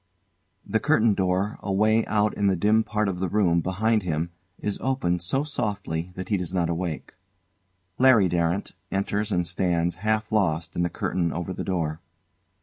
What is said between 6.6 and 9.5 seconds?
wake. LARRY DARRANT enters and